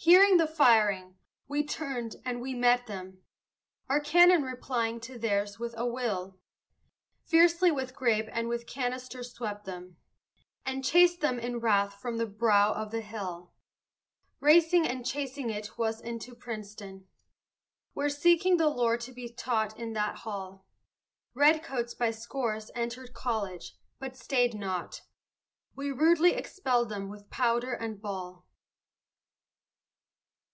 [0.00, 1.16] Hearing the firing,
[1.48, 3.20] we turned and we met them,
[3.88, 6.38] Our cannon replying to theirs with a will;
[7.24, 9.96] Fiercely with grape and with canister swept them,
[10.64, 13.52] And chased them in wrath from the brow of the hill.
[14.38, 17.08] Racing and chasing it was into Princeton,
[17.92, 20.64] Where, seeking the lore to be taught in that hall,
[21.34, 25.02] Redcoats by scores entered college, but stayed not
[25.74, 28.44] We rudely expelled them with powder and ball.